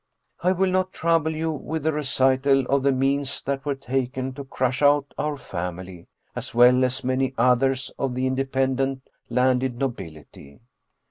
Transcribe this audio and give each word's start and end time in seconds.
"I 0.41 0.51
will 0.51 0.71
not 0.71 0.93
trouble 0.93 1.29
you 1.35 1.51
with 1.51 1.85
a 1.85 1.93
recital 1.93 2.61
of 2.61 2.81
the 2.81 2.91
means 2.91 3.39
that 3.43 3.63
were 3.65 3.75
taken 3.75 4.33
to 4.33 4.43
crush 4.43 4.81
out 4.81 5.13
our 5.15 5.37
family, 5.37 6.07
as 6.35 6.55
well 6.55 6.83
as 6.83 7.03
many 7.03 7.35
others 7.37 7.91
of 7.99 8.15
the 8.15 8.25
independent 8.25 9.03
landed 9.29 9.77
nobility. 9.77 10.59